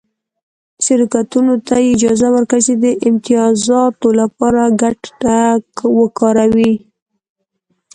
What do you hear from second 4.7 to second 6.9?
ګټه وکاروي